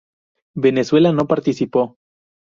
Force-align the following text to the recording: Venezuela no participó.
Venezuela 0.55 1.11
no 1.13 1.27
participó. 1.27 1.99